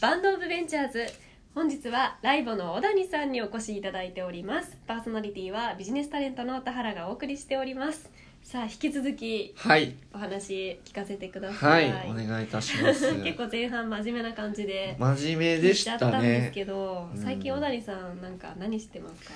[0.00, 1.06] バンドオブベンチャーズ。
[1.54, 4.78] 本日はライボの小谷さんにお越しいただいております。
[4.86, 8.10] パーソナリティはビジネスタレントの田原がお送りしております。
[8.42, 9.94] さあ引き続きはい。
[10.14, 13.14] お話聞かせてください、はいお願いいたします。
[13.22, 19.32] 結構前半真面目な感じで真面目聞でしいちゃったたんですねけど、うん最近小谷さんなんか何してますか？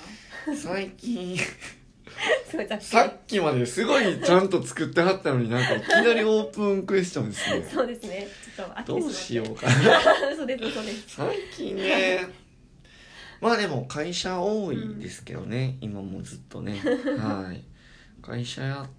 [0.55, 1.37] 最近
[2.63, 7.67] っさっきまですごいちゃんと作ってはったのになんかいきなりオープンクエスチョンですね。
[7.71, 8.27] そうですね。
[8.55, 9.15] ちょっと飽きてどうまって。
[9.15, 9.71] しようかな。
[10.35, 12.27] そうですそうです最近ね
[13.41, 16.79] まあでも会社多いですけどね、今もずっとね。
[17.17, 17.63] はい。
[18.21, 18.89] 会社や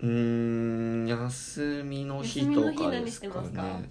[0.00, 3.62] うーん休みの日とかですか休みの日何してますか？
[3.62, 3.90] ね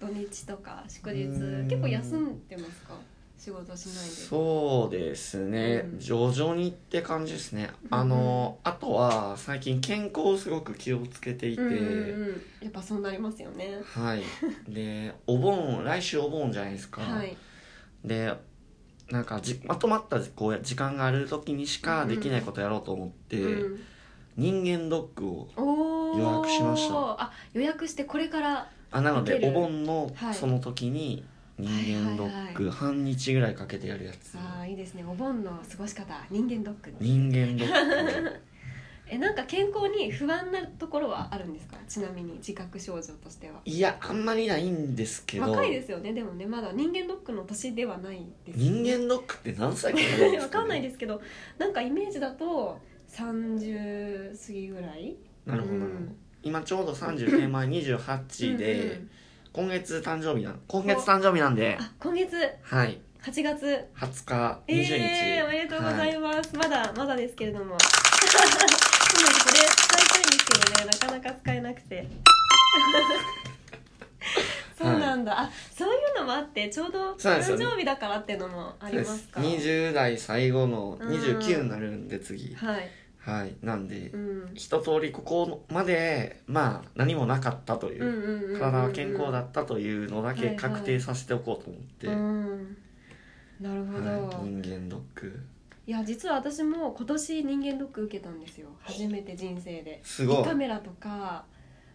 [0.00, 1.24] 土日とか祝日。
[1.24, 2.94] うん結構休んでますか？
[3.38, 4.10] 仕事しないで。
[4.10, 5.98] そうですね、うん。
[6.00, 7.94] 徐々にって感じですね、うん。
[7.94, 11.76] あのあとは最近健康をすごく気をつけていて、うんうんう
[12.32, 12.42] ん。
[12.60, 13.78] やっぱそうなりますよね。
[13.84, 14.22] はい。
[14.68, 17.36] でお盆来週お盆じゃないですか、はい。
[18.04, 18.34] で
[19.10, 23.80] なんかじまとまったこう時間がある時にしかできないことやろうと思って、うん。
[24.36, 25.48] 人間ドッグを
[26.16, 26.94] 予約しました。
[27.22, 30.34] あ予約してこれからあなのでお盆のはい。
[30.34, 31.24] その時に
[31.58, 35.04] 人間ドッグ半日ぐらいかけてやるやつ、あーいいですね。
[35.08, 36.14] お盆の過ごし方。
[36.30, 38.30] 人間ドック人間ドッグ
[39.10, 41.78] えなんか健康に不安なところはあるんですか？
[41.88, 43.60] ちなみに自覚症状としては。
[43.64, 45.50] いやあんまりないんですけど。
[45.50, 46.12] 若いですよね。
[46.12, 48.80] でもねまだ人間ドックの年ではないですよね。
[48.82, 49.98] 人間ドッグって何歳か
[50.42, 51.20] わかんないですすけど
[51.56, 55.16] なんかイメージだと30過ぎぐらい？
[55.46, 56.16] なるほど、うん。
[56.42, 59.00] 今ちょうど30手前28で、
[59.58, 61.76] 今月誕生日な今月誕生日なんで。
[61.80, 62.36] あ今月？
[62.62, 63.00] はい。
[63.24, 67.76] 8月？20日20日、えー、おめでとうござはいます、まだまだですけれども。
[67.82, 67.88] そ
[69.18, 70.86] うなんですこれ使いたいんですけどね。
[70.86, 72.06] なかなか使えなくて。
[74.78, 77.58] そうなんだ、あそういうのもあってちょうど誕そうなんですよ。
[77.58, 92.76] ね生日だからっていうのもありますか？20代最後のうん29になるんで次、はい、はいなんで、うん、一通りここまでまあ何もなかったという、うんうんうんうんうん体は健康だったというのだけ確定させておこうと思って、うん。
[93.60, 95.40] なるほど、はい、人間ドッグ
[95.86, 98.68] いや実は私も今年人間ドック受けたんですよ。
[98.80, 100.00] 初めて人生で。
[100.04, 100.40] すごい。
[100.42, 101.44] 胃カメラとか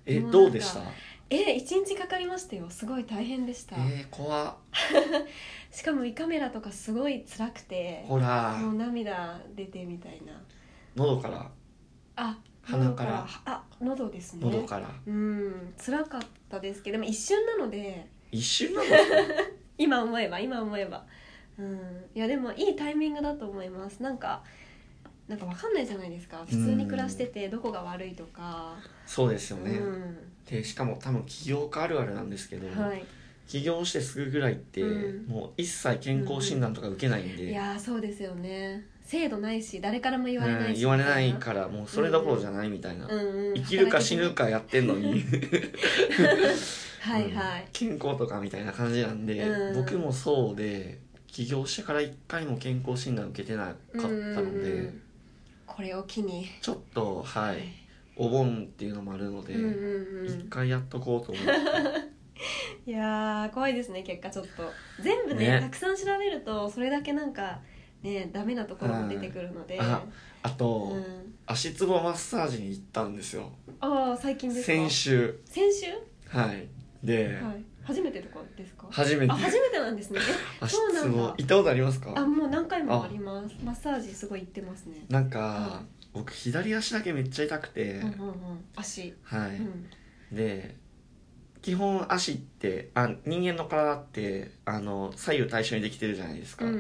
[0.06, 0.82] えもうなんかどうでした？
[1.30, 2.70] え一日かかりましたよ。
[2.70, 4.56] すごい大変でした、えー、怖っ。
[5.72, 8.58] しかも胃カメラとかすごい辛くてほら。
[8.58, 10.42] もう涙出てみたいな
[10.96, 11.50] 喉から。
[12.16, 13.12] あ鼻から。
[13.12, 14.40] 喉あ喉ですね。
[14.44, 14.90] 喉から。
[15.06, 18.08] うん辛かったですけどでも一瞬なので。
[18.32, 19.16] 一瞬なんですか？
[19.78, 21.06] 今思えば今思えば。
[21.58, 21.80] うん。
[22.16, 24.02] いやでもいいタイミングだと思います。
[24.02, 24.44] なんか
[25.28, 26.44] なんかわかんないじゃないですか。
[26.46, 28.76] 普通に暮らしててどこが悪いとか。
[29.06, 30.18] そうですよね、うん。
[30.46, 33.04] でしかも多分起業家あるあるなんですけど、はい。
[33.48, 35.28] 起業してすぐぐらいって、うん。
[35.28, 45.24] もう一切健康診断とか受けないんで、いやーそうですよね制度ないし誰からも言われないしうん言われないからもうそれどころじゃないみたいな、うんうん生きるか死ぬかやってんのに。
[47.02, 49.84] はいはい、健康とかみたいな感じなんで、うん。
[49.84, 54.40] 僕もそうで起業してから一回も健康診断受けてなかったので、うん。
[54.40, 55.02] うんうん
[55.66, 56.48] これを機に。
[56.62, 57.58] ちょっとはい。
[58.16, 60.28] お盆っていうのもあるので、うんうんうん。
[60.28, 61.52] 一回やっとこうと思って、
[62.86, 64.72] いやー怖いですね結果ちょっと。
[65.02, 65.60] 全部ねね。
[65.62, 67.60] たくさん調べるとそれだけなんか
[68.04, 70.04] ねダメなところも出てくるので、あ
[70.44, 73.50] あと、うん、足つぼマッサージに行ったんですよ。
[73.80, 74.66] ああ最近ですか？
[74.68, 75.40] 先週。
[75.46, 75.88] 先週？
[76.28, 76.68] はい。
[77.04, 77.64] で、はい。
[77.84, 78.88] 初めてとかですか？
[78.92, 79.32] 初めて。
[79.32, 80.20] あ初めてなんですね。
[80.68, 81.10] そうなんだ。
[81.10, 82.14] つぼ行ったことありますか？
[82.16, 83.08] あもう何回もあ。
[83.08, 83.56] ります。
[83.64, 85.06] マッサージすごい行ってますね。
[85.10, 85.84] なんか、は
[86.14, 88.36] 僕左足だけめっちゃ痛くて、うんうんうん。
[88.76, 89.14] 足。
[89.24, 89.90] はい、うん。
[90.32, 90.76] で
[91.64, 96.80] 基本足ってあ人間の体ってあの左右対称にできてるじゃないですか、うんうん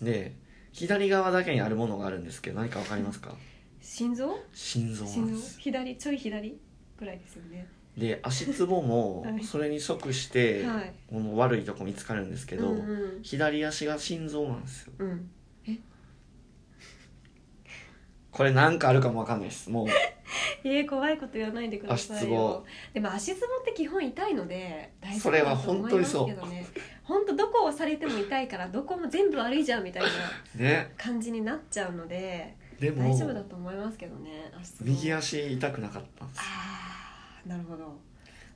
[0.00, 0.04] うん。
[0.04, 0.34] で
[0.72, 3.34] 左側だけにあるものがあるんですけど何か分かりますか？
[3.80, 4.36] 心臓？
[4.52, 5.06] 心臓
[5.58, 5.96] 左？
[5.96, 6.58] ちょい左？
[6.98, 7.68] ぐらいですよね。
[7.96, 9.44] で足つぼも はい。
[9.44, 10.92] それに即して、はい。
[11.08, 12.80] この悪いとこ見つかるんですけど、うんう
[13.20, 14.92] ん左足が心臓なんですよ。
[14.98, 15.30] うん。
[18.32, 19.70] これなんかあるかも分かんないです。
[19.70, 19.86] もう
[20.66, 22.64] えー、怖いこと言わないでください足つぼよ
[22.94, 26.66] でも足つぼって基本痛いので大丈夫それはだと思いますけどね。
[27.02, 30.08] 本当どこをされても痛いからどこも全部悪いじゃんみたいな
[30.56, 30.92] ね。
[30.96, 34.50] 感じになっちゃうのででも大丈夫だと思いますけどね
[34.80, 36.40] 右足痛くなかったんです。
[36.40, 37.94] ああなるほど。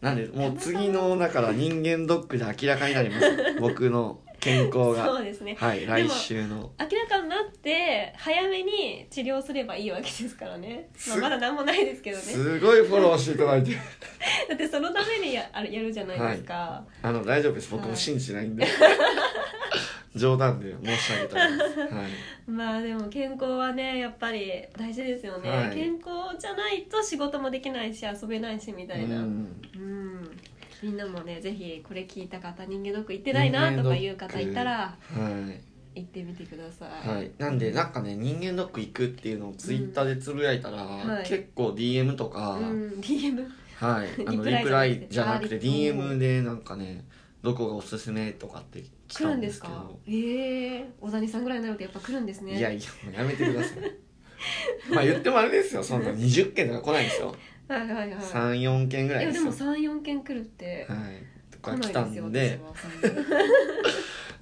[0.01, 3.27] なんでもう次のだから人間ドックで明らかになります。
[3.61, 5.07] 僕の健康が。
[5.07, 5.57] そうですね。
[5.59, 6.71] はいも来週の。
[6.79, 12.23] 明らかになって早めに治療すればいいわけですからね、まあ、すまだ何もないですけどね。
[12.23, 13.65] すごいフォローしていただい。
[13.65, 13.73] て
[14.49, 17.71] だってそのためにやあれやるじゃないですか、あの大丈夫です。
[17.71, 18.67] 僕も信じてないんで、
[20.15, 21.81] 冗談で申し上げたんです。
[21.81, 22.51] はい。
[22.51, 25.75] まあでも健康はねやっぱり大事ですよね、はい。
[25.75, 29.17] 健康じゃないと仕事もできないし遊べないしみたいな。
[29.17, 29.25] ううん
[30.23, 30.31] ん
[30.83, 34.97] みんなもねぜひこれ聞いた方人間ドック行ってないなとかいう方いたらは
[35.55, 35.69] い。
[35.95, 41.27] 行ってみてください、はい、なんでなんかね人間ドック行くっていうのをツイッターでつぶやいたら、はい。
[41.27, 43.45] 結構 DM とか、うん DM
[43.75, 44.09] はい。
[44.27, 45.59] あのリプライじゃなくて。
[45.59, 47.05] DM でなんかね
[47.43, 49.69] どこがおすすめとかって来来るんですか？
[49.69, 52.57] どええ小谷さんぐらいになるとやっぱ来るんですね。
[52.57, 53.79] いやいやもうやめてください。
[54.95, 55.83] まあ言ってもあれですよ。
[55.83, 57.35] そんな20件とか来ないんですよ
[57.69, 58.19] はいはいはい。
[58.19, 59.37] 34件ぐらいです。
[59.37, 60.99] よいやでも34件来るってはい。
[61.51, 62.61] とか来来たないですよので。
[62.65, 63.25] 私は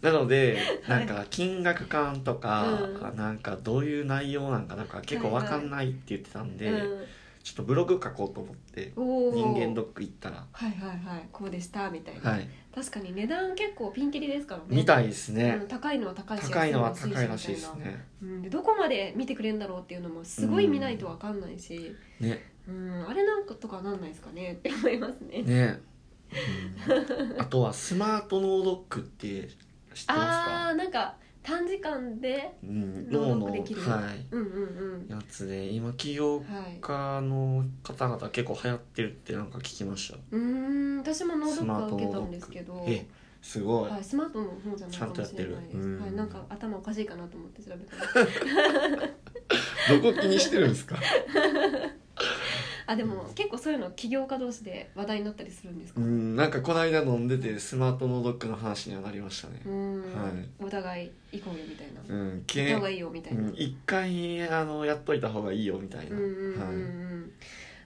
[0.02, 0.12] な。
[0.12, 2.80] のではないんか金額感とか、
[3.14, 7.04] うなんかどういう内容なんかなんか結構わかんないって言ってたんで、うん。
[7.46, 10.44] ちょっとブログ書こうと思って人間ドック行ったら。
[10.50, 11.28] はいはいはい。
[11.30, 12.48] こうでしたみたいな、はい。
[12.74, 14.66] 確かに値段結構ピンキリですからね。
[14.70, 15.56] みたいですね。
[15.60, 18.04] うん、高いのは高いし高いのは安高いらしいですね。
[18.20, 25.42] うん、でどこまで見てくれるんだろうっていうのもすごい見ないと分かんないし、ねうん、あれなんかとかなんないですかねって思いますね。
[25.42, 25.80] ね、
[26.88, 27.40] うん。
[27.40, 29.52] あとはスマートノードックって知ってま
[29.94, 30.68] すあか？
[30.70, 33.08] あなんか短時間でうん。
[33.10, 34.26] ノード脳のックできるはい。
[34.32, 36.42] うんうんやつで今起業
[36.80, 40.18] 家の方々結構流行ってるってなんか聞きました。
[40.32, 42.84] うーん私もノードックは受けたんですけど。
[42.88, 43.06] え
[43.42, 45.76] すごい、はい、スマートの方じゃないかもしれないです。
[45.76, 49.06] んはい、なんか頭おかしいかなと思って調べたら
[50.02, 50.96] どこ気にしてるんですか？
[52.88, 56.00] あでも結構そういうの起業家同士で話題になったりするんですか？
[56.00, 59.60] うんなんかこの間飲んでてスマートノードックの話にはなりましたね。
[59.66, 60.64] うん、はい。
[60.64, 66.22] お互い行こうよみたいな、うん行ったけ方がいいよみたいな、うん一回あのやっといた方がいいよみたいな、は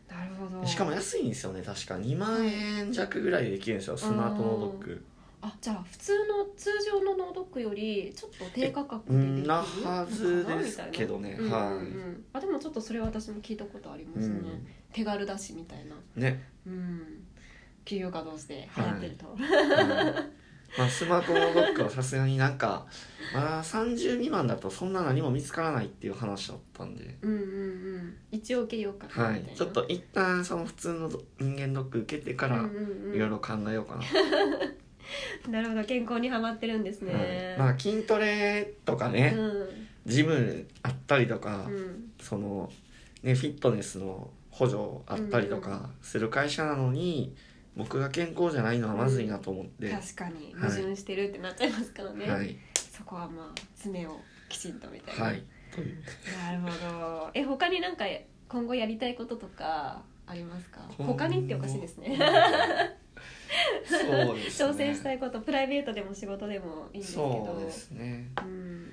[0.08, 0.62] なるほど。
[0.62, 1.94] い、しかも安いんですよね確か。
[1.94, 5.02] 2万円弱ぐらいでできるんですよスマートノードック。
[5.42, 9.42] あじゃあ普通の通常のノードックよりちょっと低価格うでできる？
[9.44, 11.34] んなはずですけどね。
[11.38, 11.86] うんうんうんはい
[12.34, 15.94] あでもちょっとそれは私も聞いたことありますね、うん手軽だしみたいな。
[16.16, 17.24] ね、うん。
[17.84, 20.40] 起業家同士で流行ってると、はい。
[20.78, 22.86] まあ、スマートノードックはさすがになんか
[23.34, 27.16] まだ30未満だとそんな何も見つからないっていう話だったんで。
[27.22, 28.16] うんうんうん。
[28.30, 29.58] 一応受けようかなはいみたいな。
[29.58, 31.10] ちょっと一旦その普通の
[31.40, 33.14] 人間ドック受けてからうんうんうん。
[33.16, 34.02] いろいろ考えようかな、
[35.50, 37.70] なるほど健康にはまってるんですね、はい。
[37.70, 39.36] まあ筋トレとかね、
[40.06, 42.12] ジムあったりとか、うんうん。
[42.20, 42.70] その
[43.22, 47.34] ねフィットネスの補助あったりとかする会社なのに、
[47.74, 50.54] 僕が健康じゃないのはまずいなと思って、確かに。
[50.54, 50.70] はい。
[50.70, 52.54] 矛盾してるってなっちゃいますからね、はい。
[52.74, 54.20] そこはまあ爪を
[54.50, 55.42] きちんとみたいな、はい。
[56.44, 56.68] なるほ
[57.00, 57.30] ど。
[57.32, 58.04] え他になんか
[58.48, 60.80] 今後やりたいこととかありますか？
[60.98, 62.18] 他にっておかしいですね。
[63.84, 64.68] そうですね。
[64.68, 67.46] 挑戦したいことプライベートでも仕事でもいいんですけど。
[67.46, 68.30] そうですね。
[68.42, 68.92] うん、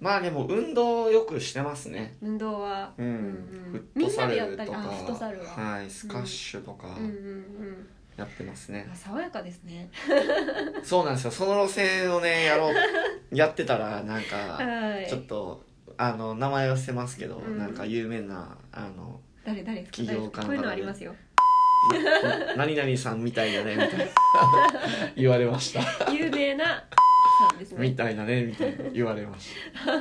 [0.00, 2.16] まあでも運動よくしてますね。
[2.22, 4.78] 運動は、うん、うんフットサルとか。
[4.78, 5.46] あフットサルは。
[5.46, 6.88] はいスカッシュとか。
[6.88, 6.94] うん。
[6.94, 9.90] うんうんやってますね、あ爽やかですね。
[10.82, 11.30] そうなんですよ。
[11.30, 12.74] その路線をねやろう。
[13.30, 15.06] やってたらなんかはい。
[15.06, 15.62] ちょっと
[15.98, 17.58] あの名前は捨てますけど、うん。
[17.58, 19.96] なんか有名なあの誰誰ですか？
[19.98, 20.42] 企業間誰ですか？
[20.46, 21.14] こういうのありますよ。
[22.56, 24.04] な何々さんみたいだねみたいな。
[25.14, 26.10] 言われました。
[26.10, 26.82] 有名な
[27.38, 27.88] さんですね。
[27.88, 29.50] みたいだねみたいな言われまし
[29.84, 29.92] た。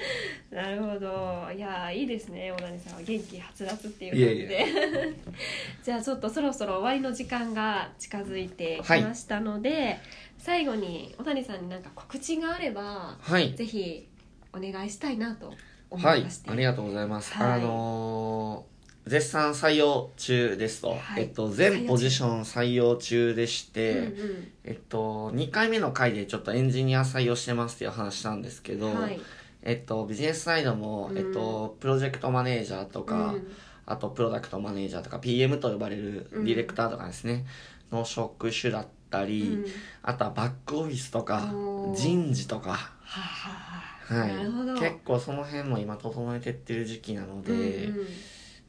[0.54, 1.48] なるほど。
[1.54, 5.10] いやーいいですね小谷さんは元気はつらつっていう感じで。
[5.12, 9.98] い じゃあちょっとそろそろ終わりの時間が近づいてきましたので、
[10.38, 13.54] 最後に小谷さんに何か告知があればはい。
[13.54, 14.08] ぜひ
[14.52, 15.52] お願いしたいなと
[15.90, 17.52] 思はいいまして、ありがとうございます、はい。
[17.52, 21.22] あのー絶賛採用中ですと、はい。
[21.22, 29.20] えっと、全ポジション採用中でして、うんえっと、2回目の回でちょっとエンジニア採用してますっていう話したんですけど、うん、はい。
[29.62, 31.18] えっと、ビジネスサイドも、うん。
[31.18, 33.50] えっと、プロジェクトマネージャーとか、うん。
[33.86, 37.44] あとプロダクトマネージャーとか PM と呼ばれるディレクターとかですね、
[37.90, 39.64] の職種だったり、うん。
[40.02, 41.52] あとはバックオフィスとか
[41.96, 44.34] 人事とか、はい。
[44.36, 44.74] なるほど。
[44.74, 47.56] 結構その辺も今整えてってる時期なので、う
[47.94, 48.06] んうん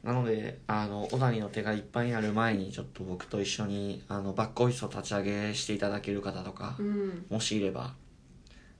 [0.02, 7.24] なのであの小谷の手がいっぱいになる前にちょっと僕と一緒にあのバックオフィスを立ち上げしていただける方とか、うん。
[7.30, 7.94] もしいれば。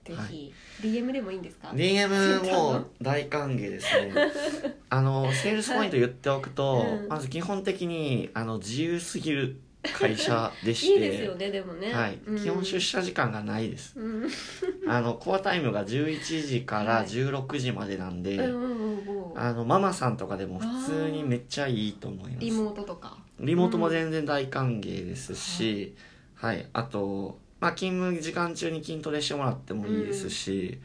[0.03, 4.13] ぜはひ DM でもいいんですか？DM も大歓迎ですね。
[4.89, 7.07] あのセールスポイント言っておくと、うん。
[7.07, 9.61] まず基本的にあの自由すぎる
[9.91, 10.93] 会社でして。
[10.93, 11.93] いいですよねでもね。
[11.93, 12.39] はい、うん。
[12.41, 13.99] 基本出社時間がないです。
[13.99, 14.29] うん。
[14.87, 17.07] あのコアタイムが11時からはい。
[17.07, 19.39] 16時までなんで、うんうんうんうん。
[19.39, 22.45] あのママさんとかでも普通にめっちゃいいと思います。
[22.45, 23.17] リモートとか。
[23.39, 25.95] リモートも全然大歓迎ですし、
[26.35, 30.79] はい、あと、まあ、勤務時間中に筋トレしてもらってもいいですし、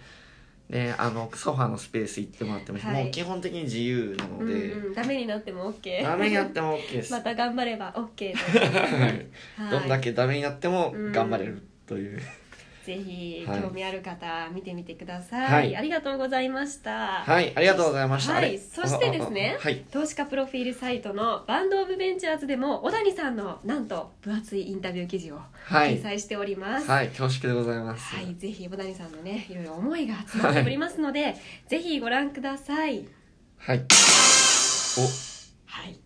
[0.71, 3.05] であのソファーのスペース行ってもらってもはい。
[3.05, 9.27] もう基本的に自由なので、うんうん、ダメになっても OK ダメになっても OK です、また頑張れば OK です、は いはい。
[9.71, 12.21] どんだけダメになってもうん頑張れるという、
[12.89, 13.61] ぜひはい。
[13.61, 15.77] 興味ある方見てみてください、はい。
[15.77, 17.23] ありがとうございました。
[17.23, 17.53] はい。
[17.55, 18.59] ありがとうございました、はい。
[18.59, 25.99] そしてですねはい投資家プロフィールサイトのバンドオブベンチャーズでも小谷さんのなんと分厚いインタビュー記事をはい。
[25.99, 27.09] 掲載しております、はい。
[27.09, 28.17] 恐縮でございます。
[28.17, 31.37] はい、ぜひ小谷さんのねいろいろ思いが詰まっておりますので、
[31.69, 33.07] ぜひご覧ください。
[33.59, 33.85] はい。
[35.67, 35.99] はい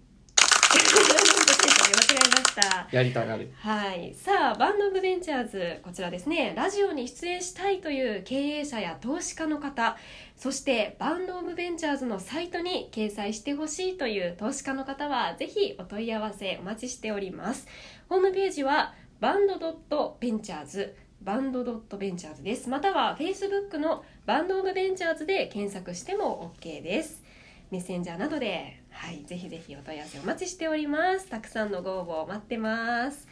[1.82, 2.88] 間違えました。
[2.92, 3.50] おやりたがる。
[3.58, 6.54] はい、さあバンド・オブ・ベンチャーズこちらですね。
[6.56, 9.96] ラジオに出演したいという経営者や投資家の方。
[10.36, 17.66] そしてバンド・オブ・ベンチャーズのサイトに掲載してほしいという投資家の方はぜひお問い合わせお待ちしております。
[18.08, 22.68] ホームページはバンドドットベンチャーズバンドドットベンチャーズです。
[22.68, 27.22] または Facebook のバンド・オブ・ベンチャーズで検索しても OK です
[27.72, 31.26] メッセンジャーなどで、はい、ぜひぜひお問い合わせお待ちしております。
[31.30, 33.26] たくさんのご応募待ってます。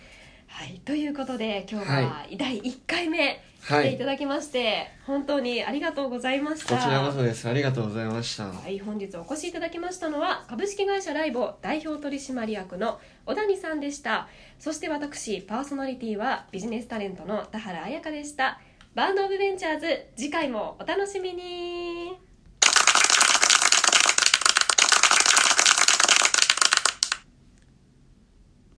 [0.47, 3.85] はい、ということで今日はは第1回目はい。
[3.85, 6.75] 来ていただきまして、本当にありがとうございました。
[6.75, 7.47] こちらこそです。
[7.47, 8.47] ありがとうございました。
[8.47, 14.27] はい、本日お越しいただきましたのは株式会社ライボ代表取締役の小谷さんでした。
[14.59, 18.59] そして私パーソナリティはビジネスタレントの田原彩香でした。
[18.95, 22.30] バンドオブベンチャーズ次回もお楽しみに